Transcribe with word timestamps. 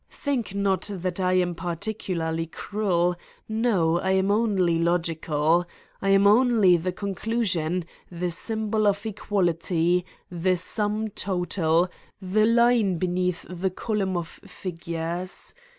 Think 0.09 0.55
not 0.55 0.89
that 0.91 1.19
I 1.19 1.33
am 1.33 1.53
particularly 1.53 2.47
cruel, 2.47 3.15
no 3.47 3.99
I 3.99 4.13
am 4.13 4.31
only 4.31 4.79
logi 4.79 5.13
cal. 5.13 5.67
I 6.01 6.09
am 6.09 6.25
only 6.25 6.75
the 6.75 6.91
conclusion, 6.91 7.85
the 8.09 8.31
symbol 8.31 8.87
of 8.87 9.05
equality, 9.05 10.03
the 10.31 10.57
sum 10.57 11.09
total, 11.09 11.87
the 12.19 12.47
line 12.47 12.97
beneath 12.97 13.43
the 13.43 13.69
225 13.69 13.69
Satan's 13.77 13.93
Diary 13.93 13.97
column 13.99 14.17
of 14.17 14.27
figures. 14.27 15.53